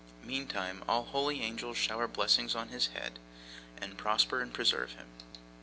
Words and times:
Meantime, 0.23 0.83
all 0.89 1.03
holy 1.03 1.43
angels 1.43 1.77
shower 1.77 2.07
blessings 2.07 2.55
on 2.55 2.69
his 2.69 2.87
head, 2.87 3.19
and 3.77 3.99
prosper 3.99 4.41
and 4.41 4.51
preserve 4.51 4.93
him. 4.93 5.05